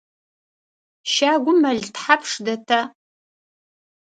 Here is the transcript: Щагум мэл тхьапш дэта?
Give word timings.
Щагум 1.13 1.57
мэл 1.63 1.79
тхьапш 1.93 2.31
дэта? 2.45 2.79